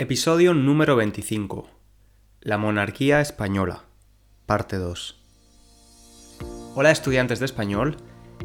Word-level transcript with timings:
Episodio 0.00 0.54
número 0.54 0.94
25. 0.94 1.66
La 2.42 2.56
monarquía 2.56 3.20
española. 3.20 3.82
Parte 4.46 4.76
2. 4.76 5.20
Hola 6.76 6.92
estudiantes 6.92 7.40
de 7.40 7.46
español, 7.46 7.96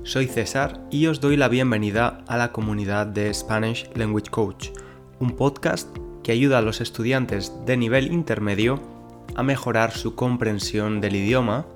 soy 0.01 0.25
César 0.25 0.81
y 0.89 1.05
os 1.05 1.21
doy 1.21 1.37
la 1.37 1.49
bienvenida 1.49 2.23
a 2.27 2.37
la 2.37 2.51
comunidad 2.51 3.05
de 3.05 3.31
Spanish 3.31 3.87
Language 3.93 4.31
Coach, 4.31 4.69
un 5.19 5.35
podcast 5.35 5.95
que 6.23 6.31
ayuda 6.31 6.57
a 6.57 6.63
los 6.63 6.81
estudiantes 6.81 7.53
de 7.67 7.77
nivel 7.77 8.11
intermedio 8.11 8.81
a 9.35 9.43
mejorar 9.43 9.91
su 9.91 10.15
comprensión 10.15 11.01
del 11.01 11.17
idioma, 11.17 11.67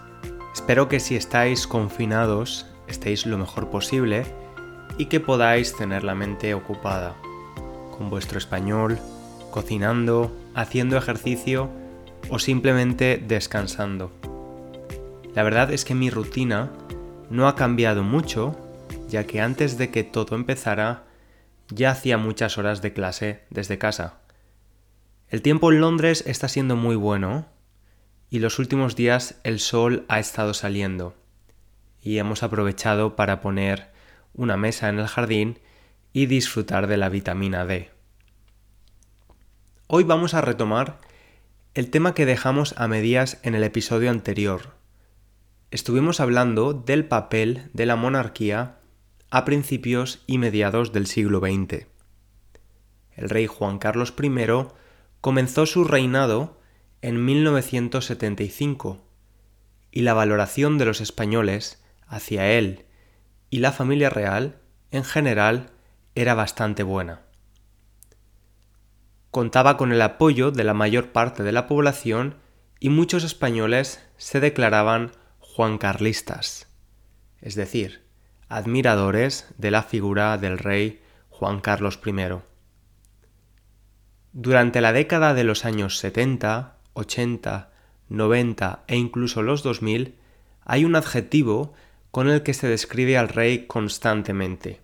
Espero 0.54 0.88
que 0.88 1.00
si 1.00 1.16
estáis 1.16 1.68
confinados 1.68 2.66
estéis 2.88 3.26
lo 3.26 3.38
mejor 3.38 3.70
posible 3.70 4.26
y 4.98 5.06
que 5.06 5.20
podáis 5.20 5.76
tener 5.76 6.04
la 6.04 6.16
mente 6.16 6.54
ocupada 6.54 7.16
con 7.98 8.10
vuestro 8.10 8.38
español, 8.38 8.98
cocinando, 9.52 10.32
haciendo 10.54 10.98
ejercicio 10.98 11.70
o 12.30 12.40
simplemente 12.40 13.24
descansando. 13.26 14.12
La 15.34 15.44
verdad 15.44 15.72
es 15.72 15.86
que 15.86 15.96
mi 15.96 16.10
rutina 16.10 16.72
no 17.32 17.48
ha 17.48 17.56
cambiado 17.56 18.04
mucho, 18.04 18.58
ya 19.08 19.26
que 19.26 19.40
antes 19.40 19.78
de 19.78 19.90
que 19.90 20.04
todo 20.04 20.36
empezara 20.36 21.06
ya 21.70 21.92
hacía 21.92 22.18
muchas 22.18 22.58
horas 22.58 22.82
de 22.82 22.92
clase 22.92 23.46
desde 23.50 23.78
casa. 23.78 24.20
El 25.30 25.42
tiempo 25.42 25.72
en 25.72 25.80
Londres 25.80 26.26
está 26.28 26.50
siendo 26.50 26.76
muy 26.76 26.98
bueno 26.98 27.48
y 28.30 28.40
los 28.40 28.60
últimos 28.60 28.98
días 28.98 29.40
el 29.46 29.60
sol 29.62 30.06
ha 30.10 30.20
estado 30.20 30.54
saliendo 30.54 31.16
y 32.02 32.18
hemos 32.18 32.44
aprovechado 32.44 33.16
para 33.16 33.40
poner 33.40 33.92
una 34.34 34.58
mesa 34.58 34.90
en 34.90 35.00
el 35.00 35.08
jardín 35.08 35.60
y 36.12 36.26
disfrutar 36.26 36.88
de 36.88 36.98
la 36.98 37.08
vitamina 37.08 37.66
D. 37.66 37.92
Hoy 39.88 40.04
vamos 40.04 40.34
a 40.34 40.42
retomar 40.42 41.00
el 41.76 41.90
tema 41.90 42.14
que 42.14 42.26
dejamos 42.26 42.74
a 42.78 42.90
medias 42.90 43.40
en 43.44 43.56
el 43.56 43.64
episodio 43.64 44.10
anterior, 44.10 44.81
estuvimos 45.72 46.20
hablando 46.20 46.74
del 46.74 47.06
papel 47.06 47.70
de 47.74 47.86
la 47.86 47.96
monarquía 47.96 48.80
a 49.30 49.46
principios 49.46 50.22
y 50.28 50.38
mediados 50.38 50.92
del 50.92 51.08
siglo 51.08 51.40
XX. 51.40 51.88
El 53.16 53.30
rey 53.30 53.48
Juan 53.48 53.80
Carlos 53.80 54.14
I 54.22 54.32
comenzó 55.22 55.66
su 55.66 55.86
reinado 55.86 56.60
en 57.02 57.24
1975 57.24 59.02
y 59.92 60.02
la 60.02 60.14
valoración 60.14 60.78
de 60.78 60.86
los 60.86 61.00
españoles 61.00 61.82
hacia 62.06 62.52
él 62.52 62.86
y 63.50 63.60
la 63.60 63.72
familia 63.72 64.10
real 64.10 64.60
en 64.92 65.06
general 65.06 65.72
era 66.16 66.36
bastante 66.36 66.84
buena. 66.84 67.22
Contaba 69.30 69.78
con 69.78 69.94
el 69.94 70.02
apoyo 70.02 70.52
de 70.52 70.66
la 70.66 70.74
mayor 70.74 71.14
parte 71.14 71.44
de 71.44 71.54
la 71.54 71.68
población 71.68 72.36
y 72.82 72.90
muchos 72.90 73.24
españoles 73.24 74.06
se 74.18 74.42
declaraban 74.42 75.12
juancarlistas, 75.54 76.68
es 77.42 77.56
decir, 77.56 78.06
admiradores 78.48 79.48
de 79.58 79.72
la 79.72 79.84
figura 79.84 80.38
del 80.38 80.58
rey 80.58 81.02
Juan 81.30 81.60
Carlos 81.60 82.00
I. 82.06 82.40
Durante 84.32 84.80
la 84.80 84.94
década 84.94 85.34
de 85.34 85.44
los 85.44 85.66
años 85.66 85.98
70, 85.98 86.78
80, 86.94 87.72
90 88.08 88.84
e 88.88 88.96
incluso 88.96 89.42
los 89.42 89.62
2000, 89.62 90.16
hay 90.64 90.86
un 90.86 90.96
adjetivo 90.96 91.74
con 92.12 92.30
el 92.30 92.44
que 92.44 92.54
se 92.54 92.68
describe 92.68 93.18
al 93.18 93.28
rey 93.28 93.68
constantemente. 93.68 94.80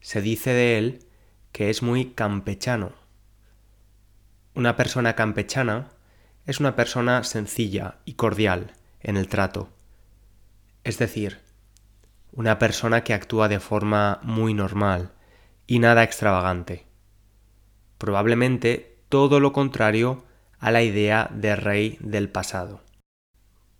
Se 0.00 0.20
dice 0.20 0.50
de 0.50 0.78
él 0.78 1.06
que 1.52 1.70
es 1.70 1.82
muy 1.82 2.06
campechano. 2.06 2.92
Una 4.54 4.74
persona 4.74 5.14
campechana 5.14 5.90
es 6.44 6.58
una 6.58 6.74
persona 6.74 7.22
sencilla 7.22 7.98
y 8.04 8.14
cordial, 8.14 8.72
en 9.02 9.16
el 9.16 9.28
trato. 9.28 9.68
Es 10.84 10.98
decir, 10.98 11.40
una 12.32 12.58
persona 12.58 13.04
que 13.04 13.14
actúa 13.14 13.48
de 13.48 13.60
forma 13.60 14.20
muy 14.22 14.54
normal 14.54 15.12
y 15.66 15.78
nada 15.78 16.02
extravagante. 16.02 16.86
Probablemente 17.98 18.98
todo 19.08 19.38
lo 19.38 19.52
contrario 19.52 20.24
a 20.58 20.70
la 20.70 20.82
idea 20.82 21.30
de 21.32 21.56
rey 21.56 21.98
del 22.00 22.28
pasado. 22.28 22.80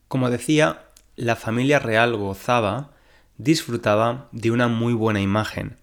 Como 0.08 0.30
decía, 0.30 0.84
la 1.16 1.36
familia 1.36 1.78
real 1.78 2.16
gozaba, 2.16 2.92
disfrutaba 3.38 4.28
de 4.32 4.50
una 4.50 4.68
muy 4.68 4.92
buena 4.92 5.20
imagen, 5.20 5.78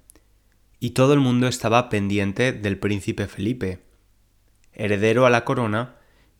y 0.79 0.91
todo 0.91 1.13
el 1.13 1.19
mundo 1.19 1.47
estaba 1.47 1.89
pendiente 1.89 2.53
del 2.53 2.77
príncipe 2.77 3.27
Felipe, 3.27 3.83
heredero 4.73 5.25
a 5.25 5.29
la 5.29 5.45
corona 5.45 5.95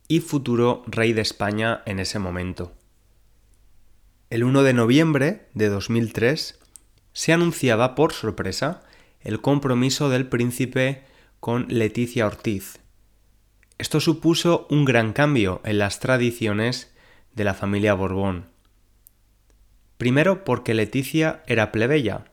y 0.07 0.21
futuro 0.21 0.83
rey 0.87 1.13
de 1.13 1.21
España 1.21 1.81
en 1.85 1.99
ese 1.99 2.19
momento. 2.19 2.73
El 4.29 4.43
1 4.43 4.61
de 4.61 4.73
noviembre 4.73 5.47
de 5.55 5.69
2003 5.69 6.59
se 7.13 7.33
anunciaba 7.33 7.95
por 7.95 8.13
sorpresa 8.13 8.83
el 9.21 9.41
compromiso 9.41 10.09
del 10.09 10.27
príncipe 10.27 11.03
con 11.39 11.65
Leticia 11.67 12.27
Ortiz. 12.27 12.79
Esto 13.79 13.99
supuso 13.99 14.67
un 14.69 14.85
gran 14.85 15.13
cambio 15.13 15.61
en 15.65 15.79
las 15.79 15.99
tradiciones 15.99 16.93
de 17.33 17.43
la 17.43 17.55
familia 17.55 17.95
Borbón. 17.95 18.51
Primero 19.97 20.43
porque 20.43 20.75
Leticia 20.75 21.41
era 21.47 21.71
plebeya, 21.71 22.25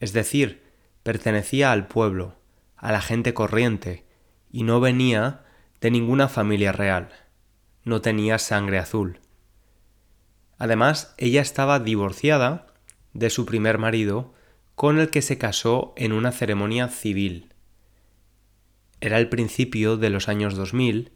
es 0.00 0.14
decir, 0.14 0.62
pertenecía 1.02 1.70
al 1.70 1.86
pueblo, 1.86 2.36
a 2.76 2.92
la 2.92 3.02
gente 3.02 3.34
corriente, 3.34 4.06
y 4.50 4.62
no 4.62 4.80
venía 4.80 5.44
de 5.82 5.90
ninguna 5.90 6.28
familia 6.28 6.72
real, 6.72 7.10
no 7.84 8.00
tenía 8.00 8.38
sangre 8.38 8.78
azul. 8.78 9.20
Además, 10.58 11.14
ella 11.18 11.42
estaba 11.42 11.78
divorciada 11.78 12.66
de 13.12 13.30
su 13.30 13.46
primer 13.46 13.78
marido, 13.78 14.34
con 14.74 14.98
el 14.98 15.10
que 15.10 15.22
se 15.22 15.38
casó 15.38 15.94
en 15.96 16.12
una 16.12 16.32
ceremonia 16.32 16.88
civil. 16.88 17.52
Era 19.00 19.18
el 19.18 19.28
principio 19.28 19.96
de 19.96 20.10
los 20.10 20.28
años 20.28 20.54
2000, 20.54 21.12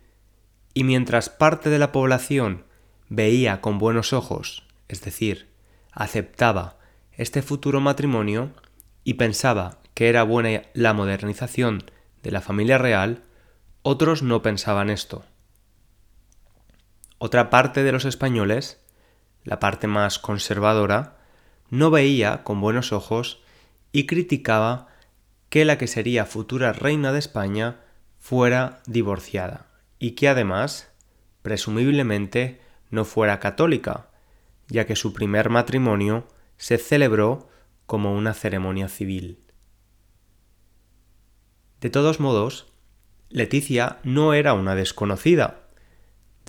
y 0.74 0.84
mientras 0.84 1.28
parte 1.28 1.70
de 1.70 1.78
la 1.78 1.92
población 1.92 2.64
veía 3.08 3.60
con 3.60 3.78
buenos 3.78 4.12
ojos, 4.12 4.64
es 4.88 5.02
decir, 5.02 5.48
aceptaba 5.92 6.78
este 7.12 7.42
futuro 7.42 7.80
matrimonio 7.80 8.52
y 9.04 9.14
pensaba 9.14 9.78
que 9.94 10.08
era 10.08 10.22
buena 10.22 10.62
la 10.72 10.94
modernización 10.94 11.84
de 12.22 12.30
la 12.30 12.40
familia 12.40 12.78
real, 12.78 13.22
otros 13.82 14.22
no 14.22 14.42
pensaban 14.42 14.90
esto. 14.90 15.24
Otra 17.18 17.50
parte 17.50 17.82
de 17.82 17.92
los 17.92 18.04
españoles 18.04 18.79
la 19.44 19.60
parte 19.60 19.86
más 19.86 20.18
conservadora, 20.18 21.16
no 21.70 21.90
veía 21.90 22.42
con 22.42 22.60
buenos 22.60 22.92
ojos 22.92 23.42
y 23.92 24.06
criticaba 24.06 24.88
que 25.48 25.64
la 25.64 25.78
que 25.78 25.86
sería 25.86 26.26
futura 26.26 26.72
reina 26.72 27.12
de 27.12 27.18
España 27.18 27.80
fuera 28.18 28.80
divorciada 28.86 29.66
y 29.98 30.12
que 30.12 30.28
además, 30.28 30.90
presumiblemente, 31.42 32.60
no 32.90 33.04
fuera 33.04 33.40
católica, 33.40 34.08
ya 34.68 34.86
que 34.86 34.96
su 34.96 35.12
primer 35.12 35.50
matrimonio 35.50 36.26
se 36.56 36.78
celebró 36.78 37.48
como 37.86 38.14
una 38.14 38.34
ceremonia 38.34 38.88
civil. 38.88 39.38
De 41.81 41.90
todos 41.90 42.20
modos, 42.20 42.72
Leticia 43.31 43.98
no 44.04 44.34
era 44.34 44.54
una 44.54 44.75
desconocida, 44.75 45.62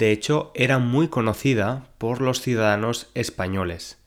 de 0.01 0.12
hecho, 0.12 0.51
era 0.56 0.80
muy 0.80 1.09
conocida 1.09 1.86
por 2.00 2.21
los 2.21 2.42
ciudadanos 2.42 3.12
españoles, 3.13 4.00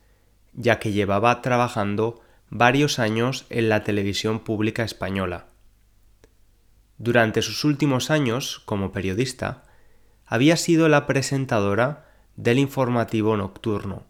ya 0.52 0.80
que 0.80 0.90
llevaba 0.90 1.40
trabajando 1.40 2.20
varios 2.50 2.98
años 2.98 3.46
en 3.48 3.68
la 3.68 3.84
televisión 3.84 4.40
pública 4.40 4.82
española. 4.82 5.46
Durante 6.98 7.42
sus 7.42 7.62
últimos 7.62 8.10
años 8.10 8.60
como 8.64 8.90
periodista, 8.90 9.62
había 10.26 10.56
sido 10.56 10.88
la 10.88 11.06
presentadora 11.06 12.08
del 12.34 12.58
informativo 12.58 13.36
nocturno. 13.36 14.02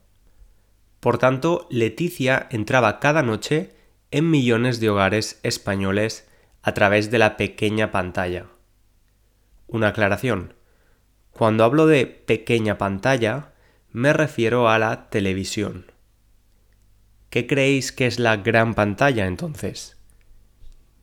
Por 1.01 1.19
tanto, 1.19 1.67
Leticia 1.69 2.49
entraba 2.51 2.99
cada 2.99 3.23
noche 3.23 3.77
en 4.11 4.31
millones 4.31 4.81
de 4.81 4.89
hogares 4.89 5.39
españoles 5.43 6.27
a 6.63 6.73
través 6.73 7.11
de 7.11 7.19
la 7.19 7.37
pequeña 7.37 7.93
pantalla. 7.93 8.47
Una 9.67 9.89
aclaración. 9.89 10.55
Cuando 11.35 11.65
hablo 11.65 11.87
de 11.87 12.07
pequeña 12.07 12.79
pantalla, 12.79 13.51
me 13.91 14.13
refiero 14.13 14.69
a 14.69 14.79
la 14.79 15.11
televisión. 15.11 15.91
¿Qué 17.29 17.49
creéis 17.49 17.91
que 17.91 18.07
es 18.07 18.21
la 18.21 18.37
gran 18.37 18.75
pantalla 18.75 19.27
entonces? 19.27 19.97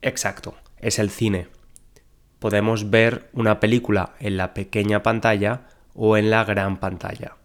Exacto, 0.01 0.56
es 0.80 1.00
el 1.00 1.10
cine. 1.10 1.50
Podemos 2.39 2.89
ver 2.89 3.30
una 3.33 3.60
película 3.60 4.13
en 4.22 4.38
la 4.38 4.54
pequeña 4.54 5.04
pantalla 5.04 5.68
o 5.94 6.16
en 6.16 6.30
la 6.30 6.45
gran 6.45 6.80
pantalla. 6.80 7.36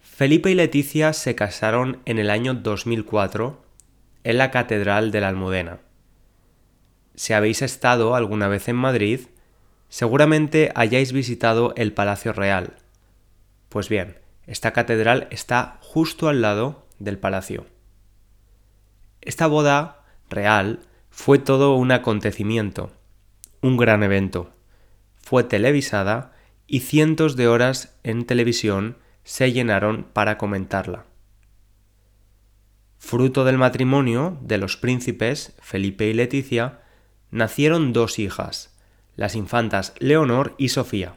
Felipe 0.00 0.50
y 0.50 0.54
Leticia 0.54 1.12
se 1.12 1.36
casaron 1.36 2.00
en 2.04 2.18
el 2.18 2.30
año 2.30 2.52
2004 2.52 3.64
en 4.24 4.38
la 4.38 4.50
Catedral 4.50 5.12
de 5.12 5.20
la 5.20 5.28
Almudena. 5.28 5.78
Si 7.14 7.32
habéis 7.32 7.62
estado 7.62 8.16
alguna 8.16 8.48
vez 8.48 8.66
en 8.68 8.76
Madrid, 8.76 9.20
seguramente 9.88 10.72
hayáis 10.74 11.12
visitado 11.12 11.72
el 11.76 11.92
Palacio 11.92 12.32
Real. 12.32 12.76
Pues 13.68 13.88
bien, 13.88 14.18
esta 14.46 14.72
catedral 14.72 15.28
está 15.30 15.78
justo 15.80 16.28
al 16.28 16.42
lado 16.42 16.86
del 16.98 17.18
palacio. 17.18 17.66
Esta 19.20 19.46
boda 19.46 20.04
real 20.30 20.80
fue 21.10 21.38
todo 21.38 21.74
un 21.74 21.90
acontecimiento, 21.90 22.92
un 23.60 23.76
gran 23.76 24.02
evento. 24.02 24.52
Fue 25.16 25.42
televisada 25.44 26.32
y 26.66 26.80
cientos 26.80 27.36
de 27.36 27.48
horas 27.48 27.96
en 28.04 28.24
televisión 28.24 28.98
se 29.24 29.52
llenaron 29.52 30.04
para 30.12 30.38
comentarla. 30.38 31.06
Fruto 32.98 33.44
del 33.44 33.58
matrimonio 33.58 34.38
de 34.42 34.58
los 34.58 34.76
príncipes 34.76 35.54
Felipe 35.60 36.06
y 36.06 36.14
Leticia, 36.14 36.82
nacieron 37.30 37.92
dos 37.92 38.18
hijas, 38.18 38.75
las 39.16 39.34
infantas 39.34 39.94
Leonor 39.98 40.54
y 40.58 40.68
Sofía. 40.68 41.16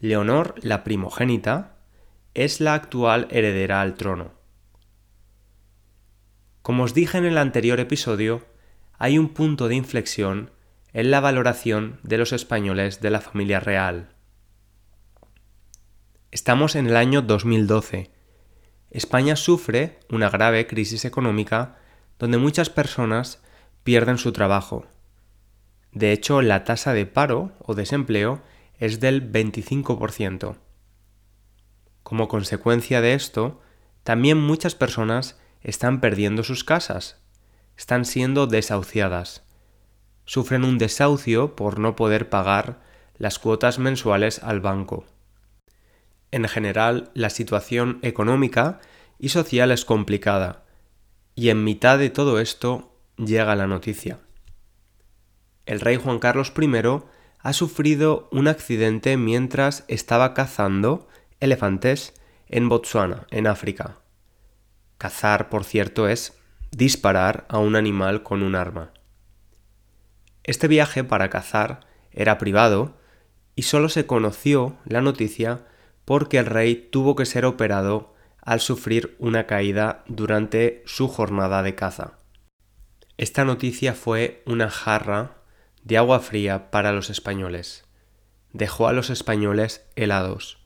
Leonor, 0.00 0.54
la 0.62 0.82
primogénita, 0.82 1.76
es 2.34 2.60
la 2.60 2.74
actual 2.74 3.28
heredera 3.30 3.80
al 3.80 3.94
trono. 3.94 4.32
Como 6.62 6.84
os 6.84 6.94
dije 6.94 7.18
en 7.18 7.26
el 7.26 7.38
anterior 7.38 7.78
episodio, 7.78 8.44
hay 8.98 9.18
un 9.18 9.28
punto 9.28 9.68
de 9.68 9.76
inflexión 9.76 10.50
en 10.92 11.10
la 11.10 11.20
valoración 11.20 12.00
de 12.02 12.18
los 12.18 12.32
españoles 12.32 13.00
de 13.00 13.10
la 13.10 13.20
familia 13.20 13.60
real. 13.60 14.08
Estamos 16.30 16.74
en 16.74 16.86
el 16.86 16.96
año 16.96 17.22
2012. 17.22 18.10
España 18.90 19.36
sufre 19.36 20.00
una 20.08 20.30
grave 20.30 20.66
crisis 20.66 21.04
económica 21.04 21.76
donde 22.18 22.38
muchas 22.38 22.70
personas 22.70 23.42
pierden 23.82 24.18
su 24.18 24.32
trabajo. 24.32 24.86
De 25.94 26.10
hecho, 26.10 26.42
la 26.42 26.64
tasa 26.64 26.92
de 26.92 27.06
paro 27.06 27.52
o 27.60 27.74
desempleo 27.74 28.42
es 28.78 28.98
del 28.98 29.32
25%. 29.32 30.56
Como 32.02 32.28
consecuencia 32.28 33.00
de 33.00 33.14
esto, 33.14 33.60
también 34.02 34.38
muchas 34.38 34.74
personas 34.74 35.38
están 35.62 36.00
perdiendo 36.00 36.42
sus 36.42 36.64
casas, 36.64 37.22
están 37.76 38.04
siendo 38.04 38.46
desahuciadas. 38.46 39.44
Sufren 40.24 40.64
un 40.64 40.78
desahucio 40.78 41.54
por 41.54 41.78
no 41.78 41.96
poder 41.96 42.28
pagar 42.28 42.80
las 43.16 43.38
cuotas 43.38 43.78
mensuales 43.78 44.42
al 44.42 44.60
banco. 44.60 45.06
En 46.32 46.48
general, 46.48 47.10
la 47.14 47.30
situación 47.30 48.00
económica 48.02 48.80
y 49.20 49.28
social 49.28 49.70
es 49.70 49.84
complicada, 49.84 50.64
y 51.36 51.50
en 51.50 51.62
mitad 51.62 51.98
de 51.98 52.10
todo 52.10 52.40
esto 52.40 52.98
llega 53.16 53.54
la 53.54 53.68
noticia. 53.68 54.23
El 55.66 55.80
rey 55.80 55.96
Juan 55.96 56.18
Carlos 56.18 56.52
I 56.56 56.70
ha 57.38 57.52
sufrido 57.52 58.28
un 58.32 58.48
accidente 58.48 59.16
mientras 59.16 59.84
estaba 59.88 60.34
cazando 60.34 61.08
elefantes 61.40 62.14
en 62.48 62.68
Botsuana, 62.68 63.26
en 63.30 63.46
África. 63.46 63.98
Cazar, 64.98 65.48
por 65.48 65.64
cierto, 65.64 66.08
es 66.08 66.38
disparar 66.70 67.46
a 67.48 67.58
un 67.58 67.76
animal 67.76 68.22
con 68.22 68.42
un 68.42 68.54
arma. 68.54 68.92
Este 70.42 70.68
viaje 70.68 71.04
para 71.04 71.30
cazar 71.30 71.80
era 72.12 72.38
privado 72.38 72.96
y 73.54 73.62
solo 73.62 73.88
se 73.88 74.06
conoció 74.06 74.76
la 74.84 75.00
noticia 75.00 75.66
porque 76.04 76.38
el 76.38 76.46
rey 76.46 76.88
tuvo 76.90 77.16
que 77.16 77.26
ser 77.26 77.46
operado 77.46 78.14
al 78.42 78.60
sufrir 78.60 79.16
una 79.18 79.46
caída 79.46 80.04
durante 80.06 80.82
su 80.84 81.08
jornada 81.08 81.62
de 81.62 81.74
caza. 81.74 82.18
Esta 83.16 83.44
noticia 83.44 83.94
fue 83.94 84.42
una 84.44 84.68
jarra 84.68 85.43
de 85.84 85.98
agua 85.98 86.20
fría 86.20 86.70
para 86.70 86.92
los 86.92 87.10
españoles. 87.10 87.84
Dejó 88.52 88.88
a 88.88 88.92
los 88.92 89.10
españoles 89.10 89.86
helados. 89.96 90.58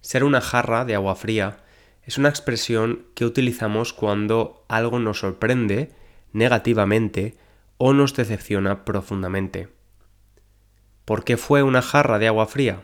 Ser 0.00 0.24
una 0.24 0.40
jarra 0.40 0.84
de 0.84 0.94
agua 0.94 1.16
fría 1.16 1.58
es 2.02 2.16
una 2.16 2.28
expresión 2.28 3.06
que 3.14 3.26
utilizamos 3.26 3.92
cuando 3.92 4.64
algo 4.68 4.98
nos 4.98 5.20
sorprende 5.20 5.92
negativamente 6.32 7.36
o 7.76 7.92
nos 7.92 8.14
decepciona 8.14 8.84
profundamente. 8.84 9.68
¿Por 11.04 11.24
qué 11.24 11.36
fue 11.36 11.62
una 11.62 11.82
jarra 11.82 12.18
de 12.18 12.28
agua 12.28 12.46
fría? 12.46 12.82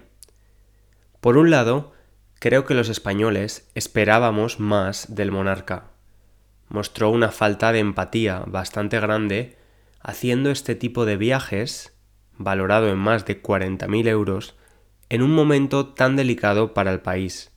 Por 1.20 1.36
un 1.36 1.50
lado, 1.50 1.92
creo 2.40 2.64
que 2.64 2.74
los 2.74 2.88
españoles 2.88 3.70
esperábamos 3.74 4.60
más 4.60 5.14
del 5.14 5.30
monarca. 5.30 5.90
Mostró 6.68 7.10
una 7.10 7.30
falta 7.30 7.72
de 7.72 7.78
empatía 7.78 8.42
bastante 8.46 8.98
grande 8.98 9.56
haciendo 10.04 10.50
este 10.50 10.76
tipo 10.76 11.06
de 11.06 11.16
viajes, 11.16 11.98
valorado 12.36 12.88
en 12.88 12.98
más 12.98 13.24
de 13.24 13.42
40.000 13.42 14.06
euros, 14.06 14.54
en 15.08 15.22
un 15.22 15.32
momento 15.32 15.94
tan 15.94 16.14
delicado 16.14 16.74
para 16.74 16.92
el 16.92 17.00
país. 17.00 17.52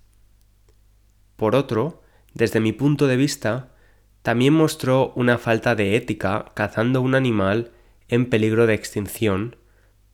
Por 1.36 1.56
otro, 1.56 2.02
desde 2.34 2.60
mi 2.60 2.72
punto 2.72 3.06
de 3.06 3.18
vista, 3.18 3.74
también 4.22 4.54
mostró 4.54 5.12
una 5.16 5.38
falta 5.38 5.76
de 5.76 5.96
ética 5.96 6.52
cazando 6.56 7.02
un 7.02 7.16
animal 7.16 7.72
en 8.08 8.30
peligro 8.30 8.66
de 8.66 8.74
extinción 8.74 9.58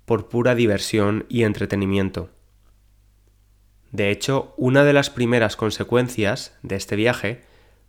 por 0.05 0.27
pura 0.27 0.55
diversión 0.55 1.25
y 1.29 1.43
entretenimiento. 1.43 2.31
De 3.91 4.09
hecho, 4.09 4.55
una 4.57 4.83
de 4.83 4.93
las 4.93 5.11
primeras 5.11 5.55
consecuencias 5.55 6.57
de 6.63 6.77
este 6.77 6.95
viaje 6.95 7.43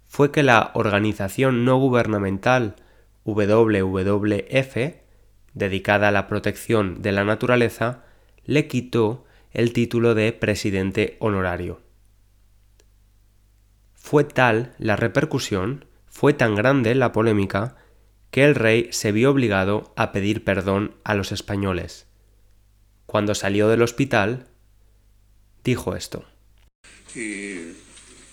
fue 0.07 0.31
que 0.31 0.43
la 0.43 0.71
organización 0.75 1.65
no 1.65 1.79
gubernamental 1.79 2.77
WWF, 3.25 4.77
dedicada 5.55 6.09
a 6.09 6.13
la 6.13 6.27
protección 6.27 7.03
de 7.03 7.13
la 7.13 7.25
naturaleza, 7.25 8.05
le 8.45 8.69
quitó 8.69 9.25
el 9.53 9.73
título 9.73 10.15
de 10.15 10.33
presidente 10.33 11.17
honorario. 11.21 11.81
Fue 13.95 14.25
tal 14.25 14.75
la 14.79 14.97
repercusión, 14.97 15.87
fue 16.07 16.35
tan 16.35 16.55
grande 16.55 16.95
la 16.95 17.13
polémica, 17.13 17.77
que 18.31 18.45
el 18.45 18.55
rey 18.55 18.89
se 18.91 19.13
vio 19.13 19.31
obligado 19.31 19.95
a 19.97 20.11
pedir 20.13 20.45
perdón 20.45 20.97
a 21.05 21.15
los 21.15 21.33
españoles. 21.33 22.07
Cuando 23.07 23.35
salió 23.35 23.69
del 23.69 23.83
hospital, 23.83 24.49
dijo 25.63 25.95
esto. 25.95 26.25
Y 27.15 27.55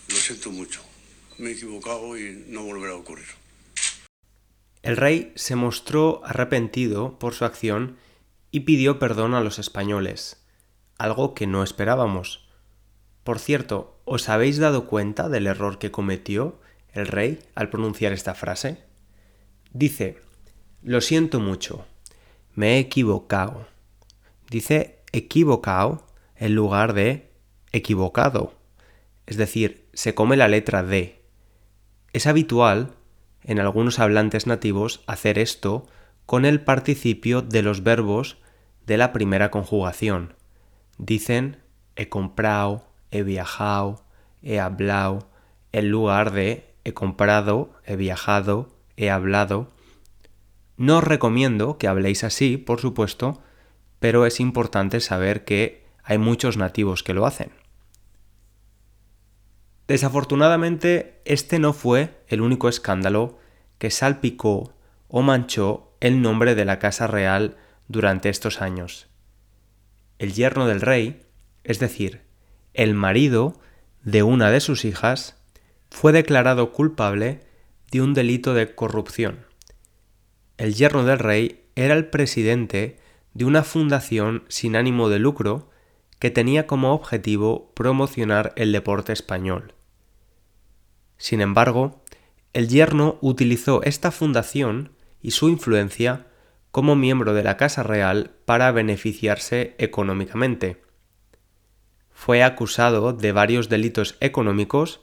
lo 0.08 0.16
siento 0.16 0.50
mucho. 0.50 0.82
Me 1.38 1.50
he 1.50 1.52
equivocado 1.52 2.18
y 2.18 2.44
no 2.48 2.64
volverá 2.64 2.94
a 2.94 2.96
ocurrir. 2.96 3.41
El 4.82 4.96
rey 4.96 5.32
se 5.36 5.54
mostró 5.54 6.20
arrepentido 6.24 7.18
por 7.18 7.34
su 7.34 7.44
acción 7.44 7.96
y 8.50 8.60
pidió 8.60 8.98
perdón 8.98 9.34
a 9.34 9.40
los 9.40 9.58
españoles, 9.58 10.44
algo 10.98 11.34
que 11.34 11.46
no 11.46 11.62
esperábamos. 11.62 12.48
Por 13.22 13.38
cierto, 13.38 14.00
¿os 14.04 14.28
habéis 14.28 14.58
dado 14.58 14.86
cuenta 14.86 15.28
del 15.28 15.46
error 15.46 15.78
que 15.78 15.92
cometió 15.92 16.60
el 16.92 17.06
rey 17.06 17.38
al 17.54 17.70
pronunciar 17.70 18.12
esta 18.12 18.34
frase? 18.34 18.82
Dice, 19.72 20.18
lo 20.82 21.00
siento 21.00 21.38
mucho, 21.38 21.86
me 22.54 22.74
he 22.74 22.78
equivocado. 22.80 23.66
Dice 24.50 24.98
equivocado 25.12 26.06
en 26.34 26.54
lugar 26.54 26.92
de 26.92 27.30
equivocado. 27.70 28.54
Es 29.26 29.36
decir, 29.36 29.88
se 29.92 30.14
come 30.14 30.36
la 30.36 30.48
letra 30.48 30.82
D. 30.82 31.22
Es 32.12 32.26
habitual 32.26 32.96
en 33.44 33.58
algunos 33.58 33.98
hablantes 33.98 34.46
nativos 34.46 35.02
hacer 35.06 35.38
esto 35.38 35.86
con 36.26 36.44
el 36.44 36.60
participio 36.60 37.42
de 37.42 37.62
los 37.62 37.82
verbos 37.82 38.38
de 38.86 38.96
la 38.96 39.12
primera 39.12 39.50
conjugación. 39.50 40.34
Dicen 40.98 41.58
he 41.96 42.08
comprado, 42.08 42.86
he 43.10 43.22
viajado, 43.22 44.04
he 44.42 44.60
hablado, 44.60 45.28
en 45.72 45.90
lugar 45.90 46.32
de 46.32 46.74
he 46.84 46.92
comprado, 46.92 47.72
he 47.84 47.96
viajado, 47.96 48.68
he 48.96 49.10
hablado. 49.10 49.70
No 50.76 50.98
os 50.98 51.04
recomiendo 51.04 51.78
que 51.78 51.88
habléis 51.88 52.24
así, 52.24 52.56
por 52.56 52.80
supuesto, 52.80 53.40
pero 54.00 54.26
es 54.26 54.40
importante 54.40 55.00
saber 55.00 55.44
que 55.44 55.84
hay 56.02 56.18
muchos 56.18 56.56
nativos 56.56 57.02
que 57.02 57.14
lo 57.14 57.26
hacen. 57.26 57.61
Desafortunadamente, 59.92 61.20
este 61.26 61.58
no 61.58 61.74
fue 61.74 62.24
el 62.26 62.40
único 62.40 62.70
escándalo 62.70 63.38
que 63.76 63.90
salpicó 63.90 64.72
o 65.08 65.20
manchó 65.20 65.92
el 66.00 66.22
nombre 66.22 66.54
de 66.54 66.64
la 66.64 66.78
Casa 66.78 67.06
Real 67.06 67.58
durante 67.88 68.30
estos 68.30 68.62
años. 68.62 69.08
El 70.18 70.32
yerno 70.32 70.66
del 70.66 70.80
rey, 70.80 71.20
es 71.62 71.78
decir, 71.78 72.22
el 72.72 72.94
marido 72.94 73.60
de 74.02 74.22
una 74.22 74.50
de 74.50 74.60
sus 74.60 74.86
hijas, 74.86 75.36
fue 75.90 76.12
declarado 76.12 76.72
culpable 76.72 77.40
de 77.90 78.00
un 78.00 78.14
delito 78.14 78.54
de 78.54 78.74
corrupción. 78.74 79.44
El 80.56 80.72
yerno 80.72 81.04
del 81.04 81.18
rey 81.18 81.66
era 81.76 81.92
el 81.92 82.06
presidente 82.06 82.96
de 83.34 83.44
una 83.44 83.62
fundación 83.62 84.44
sin 84.48 84.74
ánimo 84.74 85.10
de 85.10 85.18
lucro 85.18 85.68
que 86.18 86.30
tenía 86.30 86.66
como 86.66 86.94
objetivo 86.94 87.70
promocionar 87.74 88.54
el 88.56 88.72
deporte 88.72 89.12
español. 89.12 89.74
Sin 91.16 91.40
embargo, 91.40 92.02
el 92.52 92.68
yerno 92.68 93.18
utilizó 93.20 93.82
esta 93.82 94.10
fundación 94.10 94.92
y 95.22 95.30
su 95.30 95.48
influencia 95.48 96.26
como 96.70 96.96
miembro 96.96 97.34
de 97.34 97.42
la 97.42 97.56
Casa 97.56 97.82
Real 97.82 98.32
para 98.44 98.72
beneficiarse 98.72 99.74
económicamente. 99.78 100.82
Fue 102.10 102.42
acusado 102.42 103.12
de 103.12 103.32
varios 103.32 103.68
delitos 103.68 104.16
económicos 104.20 105.00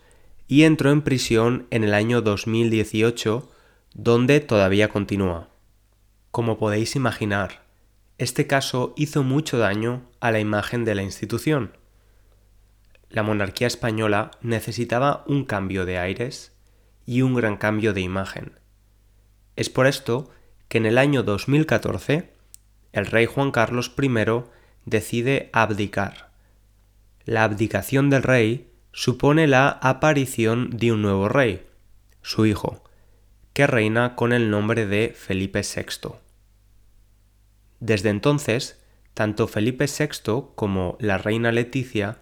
y 0.48 0.64
entró 0.64 0.92
en 0.92 1.02
prisión 1.02 1.68
en 1.70 1.84
el 1.84 1.94
año 1.94 2.22
2018, 2.22 3.50
donde 3.94 4.40
todavía 4.40 4.90
continúa. 4.90 5.50
Como 6.32 6.58
podéis 6.58 6.96
imaginar, 6.96 7.64
este 8.18 8.48
caso 8.48 8.94
hizo 8.98 9.24
mucho 9.24 9.58
daño 9.58 10.10
a 10.20 10.32
la 10.32 10.40
imagen 10.40 10.86
de 10.86 10.96
la 10.96 11.04
institución. 11.04 11.72
La 13.10 13.24
monarquía 13.24 13.68
española 13.68 14.32
necesitaba 14.42 15.24
un 15.28 15.46
cambio 15.46 15.86
de 15.86 15.98
aires 15.98 16.56
y 17.06 17.24
un 17.24 17.34
gran 17.34 17.58
cambio 17.58 17.94
de 17.94 18.02
imagen. 18.02 18.60
Es 19.56 19.70
por 19.70 19.88
esto 19.88 20.30
que 20.68 20.78
en 20.78 20.86
el 20.86 20.98
año 20.98 21.24
2014 21.24 22.32
el 22.94 23.06
rey 23.08 23.26
Juan 23.26 23.52
Carlos 23.52 23.92
I 24.00 24.10
decide 24.86 25.50
abdicar. 25.54 26.30
La 27.26 27.44
abdicación 27.44 28.10
del 28.10 28.24
rey 28.24 28.72
supone 28.92 29.48
la 29.48 29.70
aparición 29.70 30.70
de 30.72 30.92
un 30.92 31.02
nuevo 31.02 31.30
rey, 31.30 31.68
su 32.22 32.46
hijo, 32.46 32.84
que 33.54 33.68
reina 33.68 34.16
con 34.16 34.34
el 34.34 34.50
nombre 34.50 34.86
de 34.86 35.14
Felipe 35.18 35.62
VI. 35.62 36.12
Desde 37.80 38.10
entonces, 38.10 38.80
tanto 39.14 39.48
Felipe 39.48 39.86
VI 39.86 40.54
como 40.56 40.98
la 41.00 41.18
reina 41.18 41.52
Leticia 41.52 42.20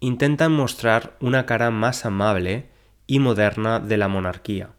intentan 0.00 0.52
mostrar 0.52 1.16
una 1.20 1.46
cara 1.46 1.70
más 1.70 2.04
amable 2.06 2.70
y 3.06 3.18
moderna 3.18 3.80
de 3.80 3.98
la 3.98 4.08
monarquía. 4.08 4.70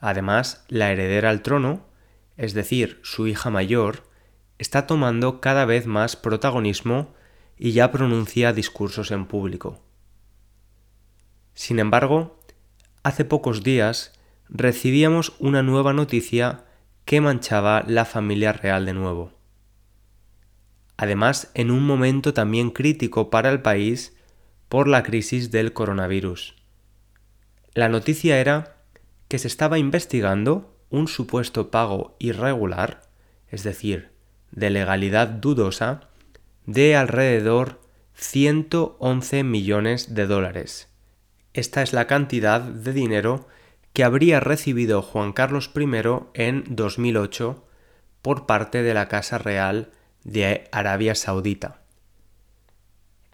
Además, 0.00 0.64
la 0.68 0.90
heredera 0.90 1.30
al 1.30 1.42
trono, 1.42 1.84
es 2.36 2.54
decir, 2.54 3.00
su 3.02 3.26
hija 3.26 3.50
mayor, 3.50 4.04
está 4.58 4.86
tomando 4.86 5.40
cada 5.40 5.64
vez 5.64 5.86
más 5.86 6.16
protagonismo 6.16 7.14
y 7.58 7.72
ya 7.72 7.90
pronuncia 7.90 8.52
discursos 8.52 9.10
en 9.10 9.26
público. 9.26 9.80
Sin 11.54 11.78
embargo, 11.78 12.40
hace 13.02 13.24
pocos 13.24 13.62
días 13.62 14.12
recibíamos 14.48 15.34
una 15.38 15.62
nueva 15.62 15.92
noticia 15.92 16.64
que 17.04 17.20
manchaba 17.20 17.84
la 17.86 18.04
familia 18.04 18.52
real 18.52 18.86
de 18.86 18.94
nuevo. 18.94 19.41
Además, 21.02 21.50
en 21.54 21.72
un 21.72 21.84
momento 21.84 22.32
también 22.32 22.70
crítico 22.70 23.28
para 23.28 23.50
el 23.50 23.60
país 23.60 24.16
por 24.68 24.86
la 24.86 25.02
crisis 25.02 25.50
del 25.50 25.72
coronavirus. 25.72 26.54
La 27.74 27.88
noticia 27.88 28.38
era 28.38 28.76
que 29.26 29.40
se 29.40 29.48
estaba 29.48 29.80
investigando 29.80 30.78
un 30.90 31.08
supuesto 31.08 31.72
pago 31.72 32.14
irregular, 32.20 33.02
es 33.48 33.64
decir, 33.64 34.10
de 34.52 34.70
legalidad 34.70 35.26
dudosa, 35.26 36.08
de 36.66 36.94
alrededor 36.94 37.80
111 38.14 39.42
millones 39.42 40.14
de 40.14 40.28
dólares. 40.28 40.88
Esta 41.52 41.82
es 41.82 41.92
la 41.92 42.06
cantidad 42.06 42.60
de 42.60 42.92
dinero 42.92 43.48
que 43.92 44.04
habría 44.04 44.38
recibido 44.38 45.02
Juan 45.02 45.32
Carlos 45.32 45.68
I 45.74 45.84
en 46.34 46.62
2008 46.68 47.66
por 48.22 48.46
parte 48.46 48.84
de 48.84 48.94
la 48.94 49.08
Casa 49.08 49.38
Real 49.38 49.90
de 50.24 50.68
Arabia 50.72 51.14
Saudita. 51.14 51.80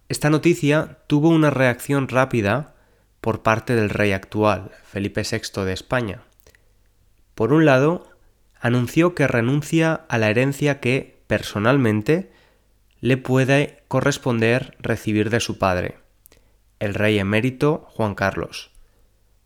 Esta 0.09 0.31
noticia 0.31 0.99
tuvo 1.07 1.29
una 1.29 1.51
reacción 1.51 2.09
rápida 2.09 2.75
por 3.21 3.43
parte 3.43 3.75
del 3.75 3.91
rey 3.91 4.13
actual, 4.13 4.71
Felipe 4.85 5.23
VI 5.23 5.65
de 5.65 5.73
España. 5.73 6.23
Por 7.35 7.53
un 7.53 7.65
lado, 7.65 8.09
anunció 8.61 9.15
que 9.15 9.27
renuncia 9.27 10.07
a 10.09 10.19
la 10.19 10.31
herencia 10.31 10.81
que, 10.81 11.23
personalmente, 11.27 12.33
le 13.01 13.17
puede 13.17 13.83
corresponder 13.89 14.77
recibir 14.81 15.31
de 15.31 15.41
su 15.41 15.59
padre, 15.59 15.99
el 16.81 16.95
rey 16.95 17.19
emérito 17.19 17.87
Juan 17.91 18.15
Carlos. 18.15 18.71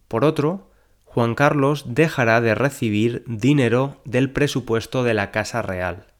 Por 0.09 0.25
otro, 0.25 0.71
Juan 1.05 1.35
Carlos 1.35 1.85
dejará 1.89 2.41
de 2.41 2.55
recibir 2.55 3.25
dinero 3.27 4.01
del 4.05 4.31
presupuesto 4.31 5.03
de 5.05 5.15
la 5.15 5.31
Casa 5.31 5.61
Real. 5.61 6.12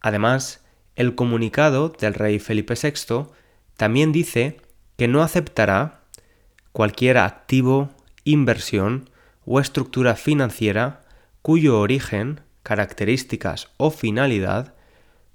Además, 0.00 0.64
el 0.96 1.14
comunicado 1.14 1.90
del 1.90 2.14
rey 2.14 2.38
Felipe 2.38 2.74
VI 2.74 3.26
también 3.76 4.12
dice 4.12 4.60
que 4.96 5.08
no 5.08 5.22
aceptará 5.22 6.02
cualquier 6.72 7.18
activo, 7.18 7.90
inversión 8.24 9.10
o 9.44 9.60
estructura 9.60 10.16
financiera 10.16 11.04
cuyo 11.42 11.80
origen, 11.80 12.40
características 12.62 13.68
o 13.76 13.90
finalidad 13.90 14.74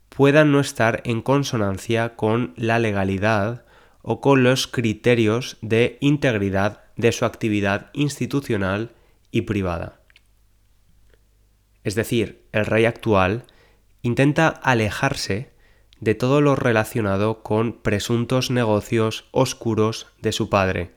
puedan 0.10 0.52
no 0.52 0.60
estar 0.60 1.02
en 1.06 1.22
consonancia 1.22 2.16
con 2.16 2.54
la 2.56 2.78
legalidad 2.78 3.66
o 4.04 4.22
con 4.22 4.44
los 4.44 4.68
criterios 4.68 5.58
de 5.62 5.98
integridad 6.02 6.84
de 6.96 7.12
su 7.12 7.26
actividad 7.26 7.90
institucional 7.94 8.92
y 9.32 9.42
privada. 9.42 10.02
Es 11.84 11.96
decir, 11.96 12.46
el 12.52 12.66
rey 12.66 12.86
actual 12.86 13.46
intenta 14.04 14.50
alejarse 14.50 15.54
de 16.00 16.14
todo 16.14 16.42
lo 16.42 16.56
relacionado 16.56 17.42
con 17.42 17.82
presuntos 17.82 18.52
negocios 18.52 19.30
oscuros 19.32 20.08
de 20.22 20.34
su 20.34 20.50
padre 20.50 20.92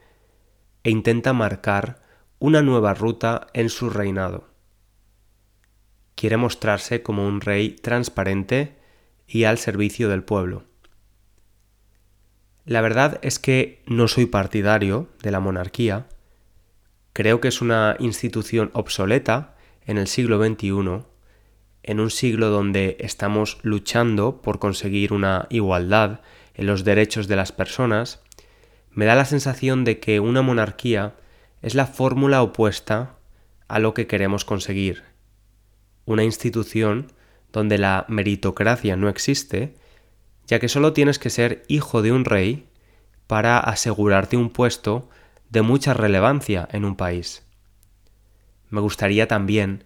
e 0.82 0.90
intenta 0.90 1.32
marcar 1.32 2.02
una 2.38 2.62
nueva 2.62 2.94
ruta 2.94 3.46
en 3.54 3.70
su 3.70 3.90
reinado. 3.90 4.48
Quiere 6.16 6.36
mostrarse 6.36 7.02
como 7.02 7.26
un 7.26 7.40
rey 7.40 7.70
transparente 7.70 8.76
y 9.26 9.44
al 9.44 9.58
servicio 9.58 10.08
del 10.08 10.24
pueblo. 10.24 10.64
La 12.64 12.80
verdad 12.80 13.20
es 13.22 13.38
que 13.38 13.84
no 13.86 14.08
soy 14.08 14.26
partidario 14.26 15.08
de 15.22 15.30
la 15.30 15.38
monarquía. 15.38 16.08
Creo 17.12 17.40
que 17.40 17.48
es 17.48 17.60
una 17.60 17.96
institución 18.00 18.70
obsoleta 18.74 19.56
en 19.84 19.98
el 19.98 20.08
siglo 20.08 20.44
XXI, 20.44 21.04
en 21.86 22.00
un 22.00 22.10
siglo 22.10 22.50
donde 22.50 22.96
estamos 23.00 23.58
luchando 23.62 24.42
por 24.42 24.58
conseguir 24.58 25.12
una 25.12 25.46
igualdad 25.50 26.20
en 26.54 26.66
los 26.66 26.84
derechos 26.84 27.28
de 27.28 27.36
las 27.36 27.52
personas, 27.52 28.20
me 28.90 29.04
da 29.04 29.14
la 29.14 29.24
sensación 29.24 29.84
de 29.84 30.00
que 30.00 30.20
una 30.20 30.42
monarquía 30.42 31.14
es 31.62 31.74
la 31.74 31.86
fórmula 31.86 32.42
opuesta 32.42 33.16
a 33.68 33.78
lo 33.78 33.94
que 33.94 34.06
queremos 34.06 34.44
conseguir. 34.44 35.04
Una 36.04 36.24
institución 36.24 37.12
donde 37.52 37.78
la 37.78 38.04
meritocracia 38.08 38.96
no 38.96 39.08
existe 39.08 39.74
ya 40.46 40.60
que 40.60 40.68
solo 40.68 40.92
tienes 40.92 41.18
que 41.18 41.30
ser 41.30 41.64
hijo 41.68 42.02
de 42.02 42.12
un 42.12 42.24
rey 42.24 42.66
para 43.26 43.58
asegurarte 43.58 44.36
un 44.36 44.50
puesto 44.50 45.08
de 45.50 45.62
mucha 45.62 45.94
relevancia 45.94 46.68
en 46.72 46.84
un 46.84 46.96
país. 46.96 47.44
Me 48.70 48.80
gustaría 48.80 49.28
también 49.28 49.84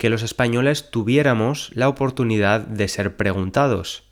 que 0.00 0.08
los 0.08 0.22
españoles 0.22 0.90
tuviéramos 0.90 1.72
la 1.74 1.86
oportunidad 1.86 2.62
de 2.62 2.88
ser 2.88 3.18
preguntados, 3.18 4.04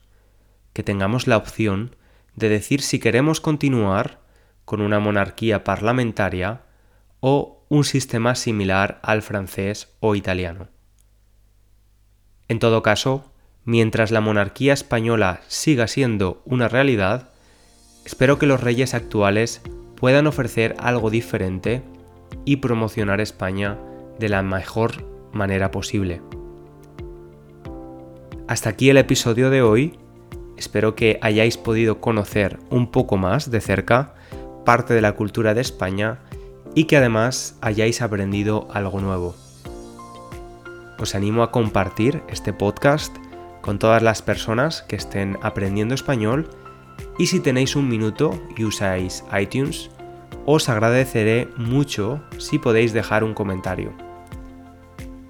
que 0.75 0.83
tengamos 0.83 1.27
la 1.27 1.39
opción 1.39 1.97
de 2.37 2.51
decir 2.51 2.83
si 2.83 2.99
queremos 2.99 3.41
continuar 3.41 4.21
con 4.67 4.83
una 4.83 5.01
monarquía 5.01 5.65
parlamentaria 5.65 6.61
o 7.21 7.65
un 7.71 7.85
sistema 7.85 8.35
similar 8.35 9.01
al 9.03 9.23
francés 9.23 9.97
o 10.01 10.15
italiano. 10.15 10.69
En 12.49 12.59
todo 12.59 12.83
caso, 12.83 13.33
mientras 13.65 14.11
la 14.11 14.21
monarquía 14.21 14.75
española 14.75 15.41
siga 15.49 15.89
siendo 15.89 16.43
una 16.45 16.69
realidad, 16.69 17.31
espero 18.05 18.39
que 18.39 18.45
los 18.45 18.61
reyes 18.61 18.93
actuales 18.93 19.63
puedan 19.97 20.27
ofrecer 20.27 20.77
algo 20.81 21.09
diferente 21.09 21.83
y 22.45 22.57
promocionar 22.57 23.23
España 23.23 23.79
de 24.19 24.29
la 24.29 24.43
mejor 24.43 25.18
manera 25.33 25.71
posible. 25.71 26.23
Hasta 28.49 28.71
aquí 28.71 28.89
el 28.89 28.97
episodio 28.97 29.51
de 29.51 29.63
hoy. 29.63 29.99
Espero 30.57 30.95
que 30.95 31.19
hayáis 31.23 31.57
podido 31.57 32.01
conocer 32.01 32.59
un 32.71 32.91
poco 32.91 33.17
más 33.17 33.51
de 33.51 33.61
cerca 33.61 34.15
parte 34.65 34.95
de 34.95 35.01
la 35.01 35.13
cultura 35.13 35.55
de 35.55 35.61
España 35.61 36.19
y 36.75 36.85
que 36.85 36.97
además 36.97 37.57
hayáis 37.61 38.03
aprendido 38.03 38.69
algo 38.73 39.01
nuevo. 39.01 39.35
Os 40.99 41.15
animo 41.15 41.43
a 41.43 41.51
compartir 41.53 42.23
este 42.29 42.53
podcast 42.53 43.17
con 43.61 43.79
todas 43.79 44.03
las 44.03 44.23
personas 44.23 44.83
que 44.83 44.97
estén 44.97 45.39
aprendiendo 45.43 45.95
español 45.95 46.49
y 47.19 47.27
si 47.27 47.41
tenéis 47.41 47.77
un 47.77 47.89
minuto 47.89 48.41
y 48.57 48.65
usáis 48.65 49.25
iTunes, 49.39 49.91
os 50.47 50.69
agradeceré 50.69 51.49
mucho 51.57 52.21
si 52.39 52.59
podéis 52.59 52.93
dejar 52.93 53.25
un 53.25 53.35
comentario. 53.35 54.08